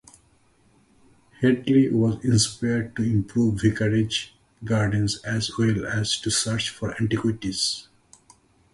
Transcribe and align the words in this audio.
Hedley 1.41 1.91
was 1.91 2.25
inspired 2.25 2.95
to 2.95 3.03
improve 3.03 3.61
vicarage 3.61 4.33
gardens 4.65 5.17
as 5.21 5.55
well 5.59 5.85
as 5.85 6.19
to 6.21 6.31
search 6.31 6.71
for 6.71 6.99
antiquities. 6.99 7.87